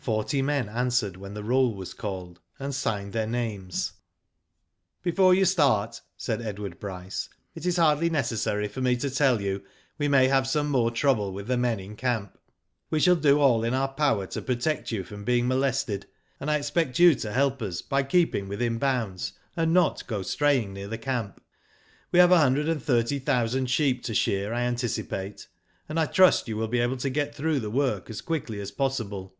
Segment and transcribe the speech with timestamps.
[0.00, 3.92] Forty men answered when the roll was called, and signed their names.
[5.02, 9.62] Before you start,*' said Edward Bryce, "it is hardly necessary for me to tell you
[9.98, 12.38] we may have some more trouble with the men in camp.
[12.88, 16.06] "We shall do all in our power to protect you from being molested,
[16.40, 20.72] and I expect you to help us by keeping within bounds, and not go straying
[20.72, 21.42] near the camp."
[22.12, 25.48] We have a hundred and thirty thousand sheep to shear I anticipate,
[25.86, 29.34] and I trust you will get through the worl^ as quickly as possible.